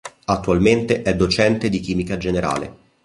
Attualmente 0.25 1.03
è 1.03 1.15
docente 1.15 1.69
di 1.69 1.79
Chimica 1.79 2.17
Generale. 2.17 2.75